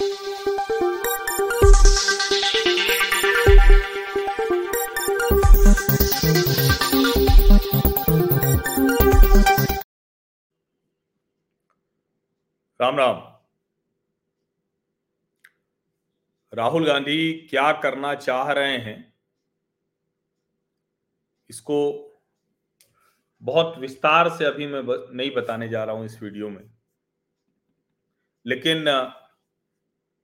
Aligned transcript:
राम 0.00 0.06
राम 0.06 0.14
राहुल 16.54 16.86
गांधी 16.86 17.32
क्या 17.50 17.72
करना 17.72 18.14
चाह 18.14 18.52
रहे 18.52 18.78
हैं? 18.78 19.14
इसको 21.50 22.04
बहुत 23.42 23.78
विस्तार 23.78 24.28
से 24.28 24.44
अभी 24.44 24.66
मैं 24.66 25.16
नहीं 25.16 25.30
बताने 25.30 25.68
जा 25.68 25.84
रहा 25.84 25.94
हूँ 25.96 26.04
इस 26.04 26.22
वीडियो 26.22 26.48
में। 26.48 26.70
लेकिन 28.46 28.84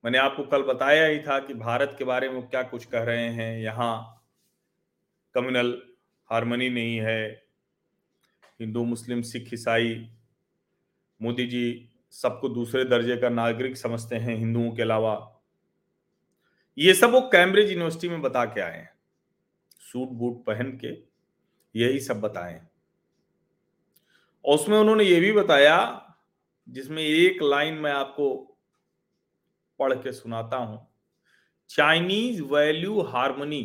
मैंने 0.05 0.18
आपको 0.18 0.43
कल 0.43 0.63
बताया 0.63 1.07
ही 1.07 1.18
था 1.18 1.39
कि 1.39 1.54
भारत 1.54 1.94
के 1.99 2.04
बारे 2.04 2.29
में 2.29 2.49
क्या 2.49 2.62
कुछ 2.62 2.85
कह 2.85 3.03
रहे 3.03 3.29
हैं। 3.29 3.58
यहाँ 3.58 4.26
कम्युनल 5.35 5.82
हारमोनी 6.31 6.68
नहीं 6.68 6.96
है। 6.96 7.45
हिंदू, 8.61 8.85
मुस्लिम, 8.85 9.22
सिख, 9.22 9.54
ईसाई, 9.54 10.11
मोदी 11.22 11.46
जी 11.46 11.89
सबको 12.11 12.48
दूसरे 12.48 12.85
दर्जे 12.85 13.17
का 13.17 13.29
नागरिक 13.29 13.76
समझते 13.76 14.17
हैं 14.17 14.36
हिंदुओं 14.36 14.72
के 14.72 14.82
अलावा। 14.82 15.40
ये 16.79 16.95
सब 16.95 17.11
वो 17.11 17.21
कैम्ब्रिज 17.21 17.71
यूनिवर्सिटी 17.71 18.09
में 18.09 18.23
बता 18.23 18.45
के 18.45 18.61
आए 18.61 18.79
हैं। 18.79 18.95
सूट, 19.81 20.09
बूट 20.09 20.45
पहन 20.45 20.79
के 20.84 20.89
यही 21.79 22.00
सब 22.00 22.21
बताए। 22.21 22.67
और 24.45 24.54
उसमें 24.54 24.79
उन्होंने 24.79 25.04
ये 25.04 25.21
भी 25.21 25.32
बताया, 25.32 26.00
जिसमें 26.68 27.03
एक 27.03 27.43
लाइन 27.43 27.75
मैं 27.75 27.93
आपको 27.93 28.50
पढ़ 29.81 29.95
के 29.95 30.13
सुनाता 30.13 30.57
हूँ। 30.57 30.87
Chinese 31.71 32.43
value 32.43 33.01
harmony 33.03 33.62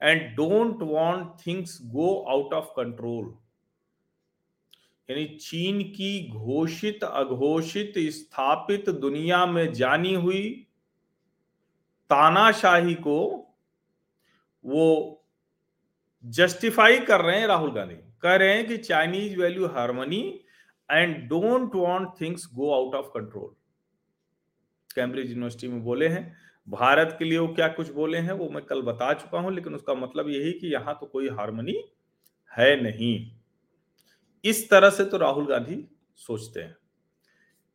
and 0.00 0.22
don't 0.36 0.82
want 0.82 1.26
things 1.46 1.78
go 1.86 2.14
out 2.30 2.54
of 2.54 2.68
control 2.76 3.24
यानी 5.08 5.26
चीन 5.38 5.82
की 5.92 6.28
घोषित 6.28 7.04
अघोषित 7.04 7.94
स्थापित 8.12 8.90
दुनिया 8.90 9.44
में 9.46 9.72
जानी 9.72 10.14
हुई 10.14 10.48
तानाशाही 12.10 12.94
को 13.06 13.18
वो 14.64 14.84
जस्टिफाई 16.24 16.98
कर 17.00 17.20
रहे 17.20 17.38
हैं 17.40 17.46
राहुल 17.46 17.72
गांधी। 17.72 17.94
कह 18.22 18.34
रहे 18.36 18.54
हैं 18.54 18.66
कि 18.66 18.76
Chinese 18.78 19.36
value 19.38 19.66
harmony 19.68 20.22
and 20.88 21.16
don't 21.28 21.74
want 21.74 22.08
things 22.20 22.46
go 22.54 22.70
out 22.72 22.94
of 22.94 23.06
control 23.08 23.54
Cambridge 24.92 25.30
University 25.30 25.68
में 25.68 25.82
बोले 25.84 26.08
हैं। 26.08 26.36
भारत 26.68 27.16
के 27.18 27.24
लिए 27.24 27.38
वो 27.38 27.48
क्या 27.48 27.68
कुछ 27.68 27.90
बोले 27.90 28.18
हैं, 28.18 28.32
वो 28.32 28.48
मैं 28.48 28.64
कल 28.64 28.82
बता 28.82 29.12
चुका 29.14 29.38
हूँ, 29.38 29.52
लेकिन 29.54 29.74
उसका 29.74 29.94
मतलब 29.94 30.28
यही 30.28 30.52
कि 30.52 30.72
यहाँ 30.72 30.98
तो 31.00 31.06
कोई 31.06 31.28
हारमोनी 31.28 31.84
है 32.58 32.82
नहीं। 32.82 33.30
इस 34.44 34.70
तरह 34.70 34.90
से 34.90 35.04
तो 35.04 35.16
राहुल 35.16 35.46
गांधी 35.46 35.88
सोचते 36.16 36.60
हैं। 36.60 36.76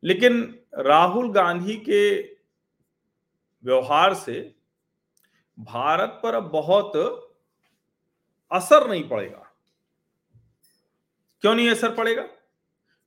लेकिन 0.02 0.58
राहुल 0.78 1.32
गांधी 1.32 1.76
के 1.76 2.22
व्यवहार 3.64 4.14
से 4.14 4.54
भारत 5.58 6.20
पर 6.22 6.34
अब 6.34 6.50
बहुत 6.50 6.92
असर 8.52 8.90
नहीं 8.90 9.08
पड़ेगा। 9.08 9.44
क्यों 11.40 11.54
नहीं 11.54 11.70
असर 11.70 11.94
पड़ेगा? 11.94 12.28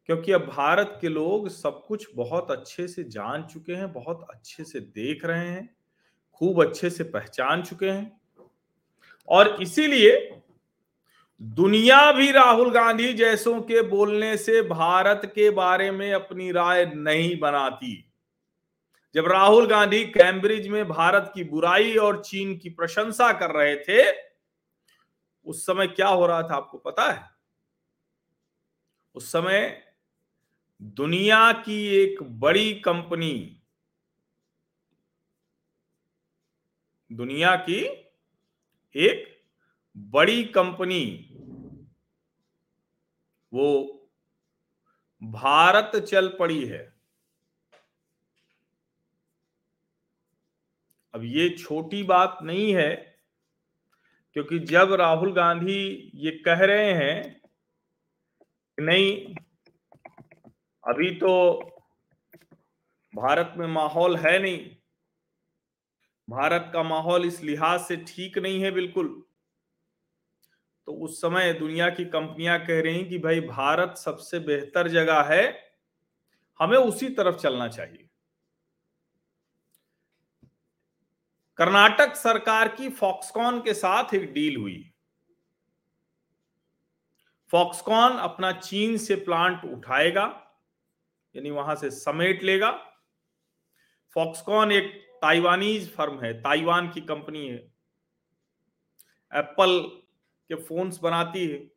क्योंकि 0.05 0.31
अब 0.31 0.41
भारत 0.41 0.97
के 1.01 1.09
लोग 1.09 1.49
सब 1.49 1.85
कुछ 1.87 2.07
बहुत 2.15 2.51
अच्छे 2.51 2.87
से 2.87 3.03
जान 3.03 3.43
चुके 3.43 3.73
हैं, 3.73 3.93
बहुत 3.93 4.27
अच्छे 4.29 4.63
से 4.63 4.79
देख 4.79 5.25
रहे 5.25 5.47
हैं, 5.47 5.75
खूब 6.33 6.65
अच्छे 6.65 6.89
से 6.89 7.03
पहचान 7.03 7.63
चुके 7.63 7.89
हैं। 7.89 8.21
और 9.27 9.61
इसीलिए 9.61 10.41
दुनिया 11.41 12.11
भी 12.11 12.31
राहुल 12.31 12.71
गांधी 12.71 13.13
जैसों 13.13 13.61
के 13.61 13.81
बोलने 13.81 14.37
से 14.37 14.61
भारत 14.61 15.21
के 15.35 15.49
बारे 15.49 15.91
में 15.91 16.13
अपनी 16.13 16.51
राय 16.51 16.85
नहीं 16.95 17.39
बनाती। 17.39 18.11
जब 19.15 19.27
राहुल 19.27 19.67
गांधी 19.67 20.05
कैम्ब्रिज 20.05 20.67
में 20.67 20.87
भारत 20.87 21.31
की 21.35 21.43
बुराई 21.43 21.95
और 21.95 22.23
चीन 22.23 22.57
की 22.57 22.69
प्रशंसा 22.69 23.33
कर 23.33 23.51
रहे 23.51 23.75
थे, 23.75 24.11
उस 25.45 25.65
समय 25.65 25.87
क्या 25.87 26.07
हो 26.07 26.25
रहा 26.25 26.43
था 26.43 26.55
आपको 26.55 26.77
पता 26.77 27.11
है? 27.11 27.23
उस 29.15 29.31
समय 29.31 29.90
दुनिया 30.81 31.51
की 31.53 31.87
एक 31.87 32.21
बड़ी 32.23 32.73
कंपनी। 32.73 33.61
दुनिया 37.11 37.55
की 37.55 37.79
एक 38.95 39.25
बड़ी 39.97 40.43
कंपनी। 40.43 41.03
वो 43.53 43.67
भारत 45.21 45.95
चल 46.03 46.27
पड़ी 46.39 46.65
है। 46.65 46.81
अब 51.13 51.23
ये 51.23 51.49
छोटी 51.49 52.03
बात 52.03 52.37
नहीं 52.43 52.73
है, 52.75 52.89
क्योंकि 54.33 54.59
जब 54.59 54.93
राहुल 54.93 55.33
गांधी 55.33 56.11
ये 56.15 56.31
कह 56.31 56.59
रहे 56.59 56.93
हैं 56.93 57.41
नहीं 58.77 59.35
अभी 60.87 61.15
तो 61.15 61.59
भारत 63.13 63.53
में 63.57 63.67
माहौल 63.67 64.17
है 64.17 64.39
नहीं। 64.39 64.75
भारत 66.29 66.69
का 66.73 66.83
माहौल 66.83 67.25
इस 67.25 67.43
लिहाज 67.43 67.79
से 67.79 67.97
ठीक 67.97 68.37
नहीं 68.37 68.63
है 68.63 68.71
बिल्कुल। 68.71 69.23
तो 70.87 70.93
उस 70.93 71.21
समय 71.21 71.53
दुनिया 71.53 71.89
की 71.89 72.05
कंपनियाँ 72.05 72.59
कह 72.59 72.81
रही 72.81 73.05
कि 73.05 73.17
भाई, 73.17 73.41
भारत 73.41 73.97
सबसे 73.97 74.39
बेहतर 74.39 74.87
जगह 74.87 75.21
है, 75.21 75.71
हमें 76.59 76.77
उसी 76.77 77.09
तरफ़ 77.09 77.35
चलना 77.35 77.67
चाहिए। 77.67 78.07
कर्नाटक 81.57 82.15
सरकार 82.15 82.67
की 82.67 82.89
फॉक्सकॉन 82.89 83.59
के 83.59 83.73
साथ 83.73 84.13
एक 84.13 84.33
डील 84.33 84.57
हुई। 84.57 84.91
फॉक्सकॉन 87.51 88.11
अपना 88.11 88.51
चीन 88.51 88.97
से 88.97 89.15
प्लांट 89.15 89.65
उठाएगा। 89.65 90.50
यानी 91.35 91.51
वहाँ 91.51 91.75
से 91.75 91.91
समेट 91.91 92.43
लेगा। 92.43 92.71
फॉक्सकॉन 94.15 94.71
एक 94.71 95.07
ताइवानीज 95.21 95.95
फर्म 95.95 96.19
है 96.19 96.33
ताइवान 96.41 96.89
की 96.89 97.01
कंपनी 97.01 97.47
है। 97.47 97.71
एप्पल 99.33 99.79
के 100.49 100.55
फोन्स 100.55 100.99
बनाती 100.99 101.47
है। 101.47 101.71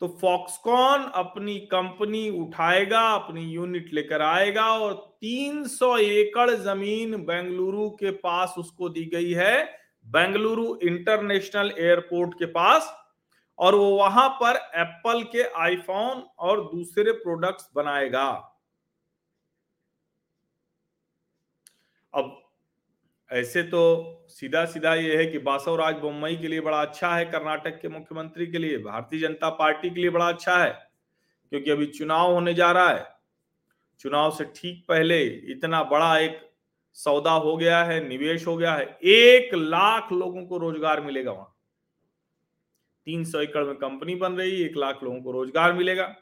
तो 0.00 0.08
फॉक्सकॉन 0.08 1.02
अपनी 1.02 1.58
कंपनी 1.58 2.30
उठाएगा, 2.30 3.00
अपनी 3.00 3.42
यूनिट 3.42 3.92
लेकर 3.92 4.22
आएगा 4.22 4.78
और 4.78 5.16
300 5.20 5.98
एकड़ 5.98 6.50
ज़मीन 6.50 7.24
बेंगलुरु 7.24 7.90
के 7.90 8.10
पास 8.10 8.54
उसको 8.58 8.88
दी 8.88 9.04
गई 9.04 9.32
है। 9.32 9.78
बेंगलुरु 10.06 10.78
इंटरनेशनल 10.82 11.72
एयरपोर्ट 11.78 12.34
के 12.34 12.46
पास। 12.46 13.03
और 13.58 13.74
वो 13.74 13.90
वहाँ 13.90 14.28
पर 14.42 14.56
एप्पल 14.76 15.22
के 15.32 15.42
आईफोन 15.58 16.22
और 16.40 16.60
दूसरे 16.66 17.12
प्रोडक्ट्स 17.14 17.68
बनाएगा। 17.76 18.26
अब 22.14 22.40
ऐसे 23.30 23.62
तो 23.62 23.80
सीधा 24.30 24.64
सीधा 24.64 24.94
ये 24.94 25.16
है 25.16 25.26
कि 25.26 25.38
बासवराज 25.40 25.94
बोम्मई 25.94 26.36
के 26.36 26.48
लिए 26.48 26.60
बड़ा 26.60 26.80
अच्छा 26.80 27.14
है, 27.16 27.24
कर्नाटक 27.24 27.80
के 27.80 27.88
मुख्यमंत्री 27.88 28.46
के 28.46 28.58
लिए, 28.58 28.78
भारतीय 28.78 29.20
जनता 29.20 29.48
पार्टी 29.50 29.90
के 29.90 30.00
लिए 30.00 30.10
बड़ा 30.10 30.28
अच्छा 30.28 30.56
है, 30.56 30.70
क्योंकि 31.52 31.70
अभी 31.70 31.86
चुनाव 31.88 32.32
होने 32.32 32.54
जा 32.54 32.70
रहा 32.72 32.88
है। 32.88 33.06
चुनाव 34.00 34.30
से 34.30 34.44
ठीक 34.56 34.84
पहले 34.88 35.22
इतना 35.52 35.82
बड़ा 35.84 36.16
एक 36.18 36.40
सौदा 36.96 37.32
हो 37.32 37.56
गया 37.56 37.82
है, 37.84 38.08
निवेश 38.08 38.46
हो 38.46 38.56
गया 38.56 38.74
है, 38.74 38.84
एक 39.02 39.54
लाख 39.54 40.12
लोगों 40.12 40.44
को 40.46 40.58
रोज़गार 40.58 41.00
मिलेगा 41.00 41.32
वहाँ। 41.32 41.53
तीन 43.06 43.24
सौ 43.24 43.40
एकड़ 43.40 43.64
में 43.64 43.74
कंपनी 43.76 44.14
बन 44.16 44.32
रही 44.32 44.50
है, 44.52 44.66
एक 44.66 44.76
लाख 44.76 45.02
लोगों 45.02 45.20
को 45.22 45.32
रोज़गार 45.32 45.72
मिलेगा। 45.72 46.14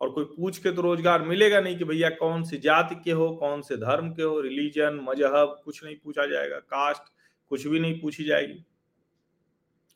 और 0.00 0.10
कोई 0.10 0.24
पूछ 0.26 0.58
के 0.58 0.70
तो 0.72 0.82
रोज़गार 0.82 1.22
मिलेगा 1.22 1.60
नहीं 1.60 1.76
कि 1.78 1.84
भैया 1.84 2.08
कौन 2.12 2.42
सी 2.44 2.56
जाति 2.58 2.94
के 2.94 3.10
हो, 3.10 3.28
कौन 3.32 3.62
से 3.62 3.76
धर्म 3.76 4.10
के 4.12 4.22
हो 4.22 4.40
रिलीजन 4.40 4.98
मज़हब, 5.02 5.60
कुछ 5.64 5.84
नहीं 5.84 5.96
पूछा 5.96 6.26
जाएगा 6.26 6.58
कास्ट 6.58 7.12
कुछ 7.50 7.66
भी 7.66 7.80
नहीं 7.80 8.00
पूछी 8.00 8.24
जाएगी। 8.24 8.64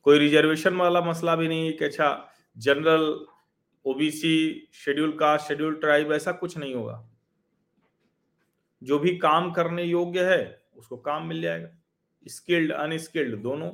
कोई 0.07 0.19
रिजर्वेशन 0.19 0.75
वाला 0.77 1.01
मसला 1.01 1.35
भी 1.37 1.49
नहीं 1.49 1.67
है 1.67 1.73
कि 1.73 1.85
अच्छा 1.85 2.09
general 2.57 3.05
OBC 3.85 4.69
schedule 4.75 5.13
caste 5.19 5.49
schedule 5.49 5.75
tribe 5.75 6.13
ऐसा 6.13 6.33
कुछ 6.35 6.57
नहीं 6.59 6.75
होगा। 6.75 7.05
जो 8.83 8.99
भी 8.99 9.17
काम 9.19 9.51
करने 9.53 9.85
योग्य 9.85 10.25
है, 10.25 10.63
उसको 10.77 10.97
काम 10.99 11.27
मिल 11.27 11.41
जाएगा। 11.43 11.69
स्किल्ड 12.27 12.73
अनस्किल्ड 12.73 13.37
दोनों 13.43 13.71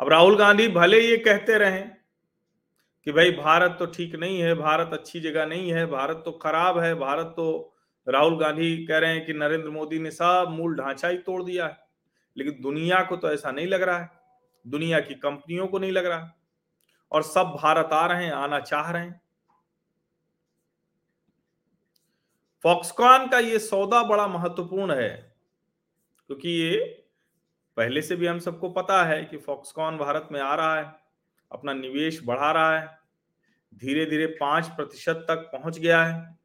अब 0.00 0.08
राहुल 0.08 0.36
गांधी 0.38 0.68
भले 0.68 1.00
ये 1.00 1.16
कहते 1.16 1.58
रहे 1.58 1.82
कि 3.06 3.12
भाई 3.12 3.30
भारत 3.30 3.76
तो 3.78 3.86
ठीक 3.86 4.14
नहीं 4.14 4.40
है, 4.40 4.54
भारत 4.54 4.90
अच्छी 4.92 5.20
जगह 5.20 5.46
नहीं 5.46 5.72
है, 5.72 5.86
भारत 5.86 6.22
तो 6.24 6.32
खराब 6.32 6.78
है, 6.78 6.94
भारत 6.94 7.26
तो 7.26 7.76
राहुल 8.08 8.38
गांधी 8.38 8.86
कह 8.86 8.98
रहे 8.98 9.12
हैं 9.12 9.26
कि 9.26 9.32
नरेंद्र 9.32 9.70
मोदी 9.70 9.98
ने 9.98 10.10
सब 10.10 10.46
मूल 10.50 10.74
ढांचा 10.76 11.08
ही 11.08 11.18
तोड़ 11.18 11.42
दिया 11.42 11.66
है। 11.66 11.78
लेकिन 12.36 12.62
दुनिया 12.62 13.02
को 13.02 13.16
तो 13.16 13.32
ऐसा 13.32 13.50
नहीं 13.50 13.66
लग 13.66 13.82
रहा 13.82 13.98
है। 13.98 14.10
दुनिया 14.66 15.00
की 15.00 15.14
कंपनियों 15.14 15.66
को 15.66 15.78
नहीं 15.78 15.92
लग 15.92 16.06
रहा। 16.06 16.32
और 17.12 17.22
सब 17.22 17.56
भारत 17.62 17.88
आ 17.92 18.06
रहे 18.06 18.24
हैं, 18.24 18.32
आना 18.32 18.60
चाह 18.60 18.90
रहे 18.90 19.02
हैं। 19.02 19.20
फॉक्सकॉन 22.64 23.28
का 23.28 23.38
ये 23.38 23.58
सौदा 23.58 24.02
बड़ा 24.02 24.26
महत्वपूर्ण 24.26 24.94
है, 24.94 25.36
क्योंकि 26.26 26.50
ये 26.50 27.05
पहले 27.76 28.02
से 28.02 28.16
भी 28.16 28.26
हम 28.26 28.38
सबको 28.38 28.68
पता 28.68 29.04
है 29.04 29.24
कि 29.24 29.36
फॉक्सकॉन 29.36 29.96
भारत 29.98 30.28
में 30.32 30.40
आ 30.40 30.54
रहा 30.54 30.76
है, 30.76 30.94
अपना 31.52 31.72
निवेश 31.72 32.20
बढ़ा 32.24 32.50
रहा 32.52 32.78
है 32.78 32.98
धीरे 33.74 34.06
धीरे 34.06 34.26
पाँच 34.26 34.68
प्रतिशत 34.68 35.24
तक 35.28 35.50
पहुँच 35.52 35.78
गया 35.78 36.04
है। 36.04 36.36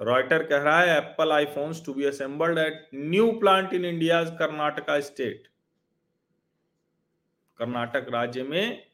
रॉयटर 0.00 0.44
कह 0.44 0.58
रहा 0.58 0.80
है 0.80 0.96
Apple 0.98 1.32
iPhone 1.32 1.72
to 1.86 1.94
be 1.94 2.04
assembled 2.04 2.58
at 2.58 2.88
new 2.94 3.30
plant 3.32 3.72
in 3.72 3.84
India 3.84 4.22
Karnataka 4.24 5.00
state 5.00 5.48
Karnataka 7.58 8.06
राज्य 8.08 8.42
में 8.42 8.86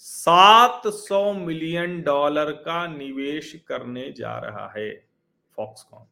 700 0.00 1.34
मिलियन 1.36 2.00
डॉलर 2.02 2.52
का 2.52 2.86
निवेश 2.86 3.52
करने 3.68 4.12
जा 4.12 4.38
रहा 4.38 4.72
है 4.76 4.90
फॉक्सकॉन 5.56 6.06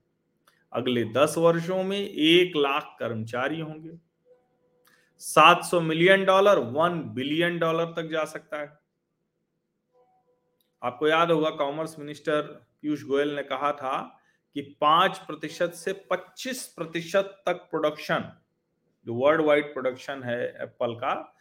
अगले 0.73 1.05
10 1.05 1.35
वर्षों 1.39 1.83
में 1.83 1.99
एक 1.99 2.57
लाख 2.57 2.97
कर्मचारी 2.99 3.61
होंगे। 3.61 3.99
700 5.19 5.81
मिलियन 5.81 6.25
डॉलर 6.25 6.59
1 6.59 7.03
बिलियन 7.03 7.59
डॉलर 7.59 7.85
तक 7.85 8.03
जा 8.03 8.25
सकता 8.25 8.57
है। 8.57 8.79
आपको 10.83 11.09
याद 11.09 11.31
होगा, 11.31 11.51
कॉमर्स 11.51 11.99
मिनिस्टर 11.99 12.43
पीयूष 12.83 13.03
गोयल 13.03 13.37
ने 13.37 13.43
कहा 13.43 13.73
था 13.73 14.21
कि 14.55 14.61
पाँच 14.81 15.19
प्रतिशत 15.19 15.71
से 15.71 15.93
पच्चीस 15.93 16.67
प्रतिशत 16.67 17.43
तक 17.47 17.55
प्रोडक्शन, 17.55 18.33
जो 19.07 19.15
वर्ल्ड 19.15 19.41
वाइड 19.41 19.73
प्रोडक्शन 19.73 20.23
है 20.23 20.57
एप्पल 20.63 20.95
का, 20.95 21.37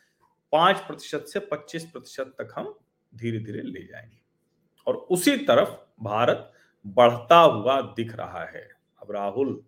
पाँच 0.52 0.78
प्रतिशत 0.78 1.26
से 1.28 1.40
पच्चीस 1.40 1.86
प्रतिशत 1.86 2.36
तक 2.40 2.54
हम 2.56 2.80
धीरे 3.16 3.40
धीरे 3.40 3.62
ले 3.62 3.88
जाएँगे। 3.88 4.22
और 4.88 4.96
उसी 4.96 5.38
तरफ़ 5.38 5.70
भारत 6.04 6.54
बढ़ता 6.88 7.40
हुआ 7.40 7.82
दिख 7.82 8.16
रहा 8.16 8.46
है। 8.46 8.79
अब 9.10 9.16
राहुल 9.16 9.62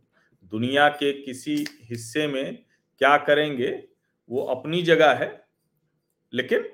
दुनिया 0.52 0.88
के 0.90 1.12
किसी 1.14 1.56
हिस्से 1.82 2.28
में 2.28 2.58
क्या 3.02 3.18
करेंगे? 3.18 3.70
वो 4.30 4.44
अपनी 4.46 4.82
जगह 4.82 5.14
है, 5.14 5.46
लेकिन 6.34 6.66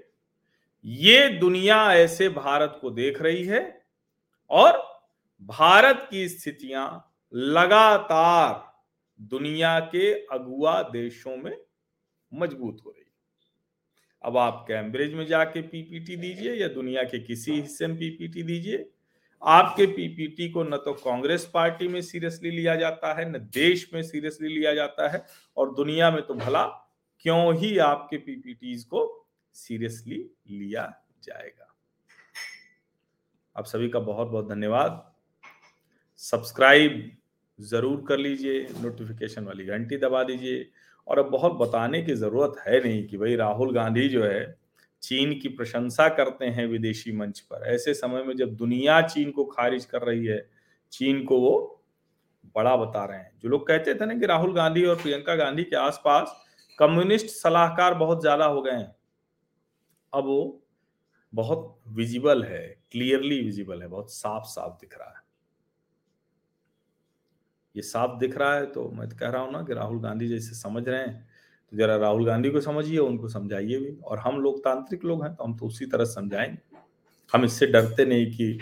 ये 0.85 1.27
दुनिया 1.29 1.93
ऐसे 1.93 2.29
भारत 2.29 2.77
को 2.81 2.89
देख 2.89 3.21
रही 3.21 3.43
है 3.43 3.61
और 4.51 4.77
भारत 5.41 6.07
की 6.11 6.27
स्थितियाँ 6.29 6.87
लगातार 7.33 8.65
दुनिया 9.19 9.79
के 9.79 10.13
अगुआ 10.13 10.81
देशों 10.83 11.37
में 11.37 11.57
मज़बूत 12.31 12.81
हो 12.85 12.89
रही 12.89 13.03
अब 14.23 14.37
आप 14.37 14.65
कैम्ब्रिज 14.67 15.13
में 15.13 15.25
जाके 15.25 15.61
पीपीटी 15.61 16.15
दीजिए 16.15 16.53
या 16.53 16.67
दुनिया 16.67 17.03
के 17.03 17.19
किसी 17.19 17.59
हिस्से 17.61 17.87
में 17.87 17.97
पीपीटी 17.97 18.43
दीजिए। 18.43 18.77
आपके 19.43 19.85
पीपीटी 19.85 20.49
को 20.49 20.63
न 20.63 20.77
तो 20.77 20.93
कांग्रेस 20.93 21.45
पार्टी 21.53 21.87
में 21.87 22.01
सीरियसली 22.01 22.51
लिया 22.51 22.75
जाता 22.75 23.13
है, 23.13 23.29
न 23.31 23.39
देश 23.53 23.89
में 23.93 24.01
सीरियसली 24.03 24.47
लिया 24.49 24.73
जाता 24.73 25.09
है, 25.09 25.25
और 25.57 25.73
दुनिया 25.73 26.11
में 26.11 26.21
तो 26.21 26.33
भला 26.33 26.63
क्यों 27.25 27.55
ही 27.55 27.77
आपके 27.77 28.17
पीपीटीज 28.17 28.83
को 28.83 29.27
सीरियसली 29.55 30.29
लिया 30.49 30.83
जाएगा। 31.23 31.73
आप 33.55 33.65
सभी 33.65 33.89
का 33.89 33.99
बहुत 33.99 34.27
बहुत 34.27 34.49
धन्यवाद। 34.49 35.03
सब्सक्राइब 36.19 37.11
ज़रूर 37.59 38.05
कर 38.07 38.17
लीजिए, 38.17 38.67
नोटिफिकेशन 38.81 39.43
वाली 39.43 39.65
घंटी 39.65 39.97
दबा 39.97 40.23
दीजिए, 40.23 40.69
और 41.07 41.19
अब 41.19 41.29
बहुत 41.29 41.53
बताने 41.57 42.01
की 42.01 42.13
ज़रूरत 42.15 42.55
है 42.67 42.83
नहीं 42.83 43.07
कि 43.07 43.17
भाई 43.17 43.35
राहुल 43.35 43.73
गांधी 43.73 44.07
जो 44.09 44.23
है 44.23 44.66
चीन 45.03 45.33
की 45.39 45.49
प्रशंसा 45.49 46.07
करते 46.11 46.45
हैं 46.47 46.65
विदेशी 46.67 47.11
मंच 47.13 47.39
पर। 47.41 47.65
ऐसे 47.67 47.93
समय 47.95 48.23
में 48.23 48.35
जब 48.37 48.55
दुनिया 48.57 49.01
चीन 49.03 49.31
को 49.31 49.45
खारिज 49.47 49.85
कर 49.85 50.01
रही 50.03 50.25
है, 50.25 50.39
चीन 50.93 51.23
को 51.25 51.39
वो 51.41 51.55
बड़ा 52.55 52.75
बता 52.77 53.05
रहे 53.05 53.17
हैं। 53.19 53.31
जो 53.41 53.49
लोग 53.49 53.67
कहते 53.67 53.93
थे 53.95 54.05
ना 54.05 54.13
कि 54.15 54.25
राहुल 54.25 54.53
गांधी 54.55 54.85
और 54.85 54.95
प्रियंका 54.97 55.35
गांधी 55.35 55.63
के 55.63 55.75
आसपास 55.77 56.35
कम्युनिस्ट 56.79 57.27
सलाहकार 57.31 57.93
बहुत 57.95 58.21
ज़्यादा 58.21 58.45
हो 58.47 58.61
गए 58.61 58.71
हैं, 58.71 58.95
अब 60.13 60.25
वो 60.25 60.39
बहुत 61.33 61.75
विजिबल 61.89 62.43
है, 62.43 62.61
क्लियरली 62.91 63.41
विजिबल 63.41 63.81
है, 63.81 63.87
बहुत 63.87 64.11
साफ़ 64.11 64.45
साफ़ 64.47 64.73
दिख 64.81 64.97
रहा 64.99 65.09
है। 65.09 65.25
ये 67.75 67.81
साफ़ 67.81 68.17
दिख 68.19 68.37
रहा 68.37 68.53
है 68.55 68.65
तो 68.67 68.89
मैं 68.91 69.07
तो 69.09 69.15
कह 69.17 69.29
रहा 69.29 69.41
हूँ 69.41 69.51
ना 69.51 69.61
कि 69.63 69.73
राहुल 69.73 69.99
गांधी 70.01 70.27
जैसे 70.27 70.55
समझ 70.55 70.87
रहे 70.89 70.99
हैं। 71.01 71.27
तो 71.71 71.77
जरा 71.77 71.95
राहुल 71.95 72.25
गांधी 72.25 72.49
को 72.49 72.61
समझिए, 72.61 72.97
उनको 72.97 73.27
समझाइए 73.27 73.77
भी। 73.77 73.97
और 74.03 74.19
हम 74.19 74.39
लोकतांत्रिक 74.39 75.05
लोग 75.05 75.23
हैं 75.23 75.35
तो 75.35 75.43
हम 75.43 75.57
तो 75.57 75.65
उसी 75.65 75.85
तरह 75.85 76.05
समझाएँगे। 76.05 76.57
हम 77.33 77.45
इससे 77.45 77.67
डरते 77.67 78.05
नहीं 78.05 78.25
कि 78.31 78.59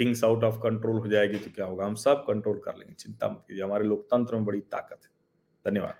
थिंग्स 0.00 0.24
आउट 0.24 0.44
ऑफ़ 0.44 0.54
कंट्रोल 0.54 0.96
हो 0.96 1.08
जाएगी 1.08 1.38
तो 1.38 1.50
क्या 1.54 1.66
होगा? 1.66 1.86
हम 1.86 1.94
सब 1.94 2.24
कंट्रोल 2.26 2.58
कर 2.64 2.76
लेंगे, 2.76 2.94
चिंता 2.94 3.28
मत 3.28 3.44
कीजिए। 3.48 3.64
हमारे 3.64 3.84
लोकतंत्र 3.84 4.34
में 4.34 4.44
बड़ी 4.44 4.60
ताकत 4.60 4.98
है। 5.04 5.70
धन्यवाद। 5.70 5.94